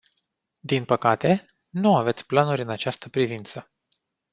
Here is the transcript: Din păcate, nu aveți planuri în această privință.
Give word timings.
Din 0.59 0.85
păcate, 0.85 1.45
nu 1.69 1.95
aveți 1.95 2.25
planuri 2.25 2.61
în 2.61 2.69
această 2.69 3.09
privință. 3.09 3.71